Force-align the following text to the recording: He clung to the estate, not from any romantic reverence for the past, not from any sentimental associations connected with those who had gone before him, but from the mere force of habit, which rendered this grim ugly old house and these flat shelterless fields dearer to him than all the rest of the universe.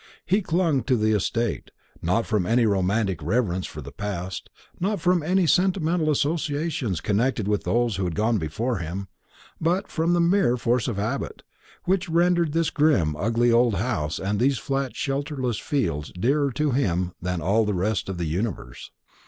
He 0.25 0.41
clung 0.41 0.81
to 0.85 0.95
the 0.97 1.11
estate, 1.11 1.69
not 2.01 2.25
from 2.25 2.47
any 2.47 2.65
romantic 2.65 3.21
reverence 3.21 3.67
for 3.67 3.81
the 3.81 3.91
past, 3.91 4.49
not 4.79 4.99
from 4.99 5.21
any 5.21 5.45
sentimental 5.45 6.09
associations 6.09 6.99
connected 7.01 7.47
with 7.47 7.65
those 7.65 7.97
who 7.97 8.05
had 8.05 8.15
gone 8.15 8.39
before 8.39 8.79
him, 8.79 9.09
but 9.61 9.89
from 9.89 10.13
the 10.13 10.19
mere 10.19 10.57
force 10.57 10.87
of 10.87 10.97
habit, 10.97 11.43
which 11.83 12.09
rendered 12.09 12.51
this 12.51 12.71
grim 12.71 13.15
ugly 13.15 13.51
old 13.51 13.75
house 13.75 14.17
and 14.17 14.39
these 14.39 14.57
flat 14.57 14.95
shelterless 14.95 15.59
fields 15.59 16.11
dearer 16.19 16.51
to 16.53 16.71
him 16.71 17.11
than 17.21 17.39
all 17.39 17.63
the 17.63 17.75
rest 17.75 18.09
of 18.09 18.17
the 18.17 18.25
universe. 18.25 18.89